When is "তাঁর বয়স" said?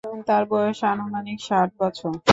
0.27-0.79